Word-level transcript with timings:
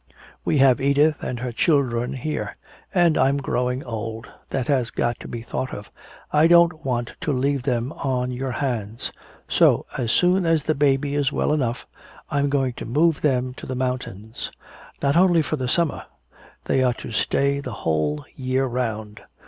"We 0.43 0.57
have 0.57 0.81
Edith 0.81 1.21
and 1.21 1.39
her 1.41 1.51
children 1.51 2.13
here. 2.13 2.55
And 2.91 3.19
I'm 3.19 3.37
growing 3.37 3.83
old 3.83 4.25
that 4.49 4.65
has 4.65 4.89
got 4.89 5.19
to 5.19 5.27
be 5.27 5.43
thought 5.43 5.75
of 5.75 5.91
I 6.33 6.47
don't 6.47 6.83
want 6.83 7.11
to 7.21 7.31
leave 7.31 7.61
them 7.61 7.91
on 7.93 8.31
your 8.31 8.49
hands. 8.49 9.11
So 9.47 9.85
as 9.99 10.11
soon 10.11 10.43
as 10.47 10.63
the 10.63 10.73
baby 10.73 11.13
is 11.13 11.31
well 11.31 11.53
enough, 11.53 11.85
I'm 12.31 12.49
going 12.49 12.73
to 12.77 12.85
move 12.87 13.21
them 13.21 13.49
up 13.51 13.57
to 13.57 13.67
the 13.67 13.75
mountains 13.75 14.51
not 15.03 15.15
only 15.15 15.43
for 15.43 15.57
the 15.57 15.69
summer 15.69 16.05
they 16.65 16.81
are 16.81 16.95
to 16.95 17.11
stay 17.11 17.59
the 17.59 17.71
whole 17.85 18.25
year 18.35 18.65
'round. 18.65 19.21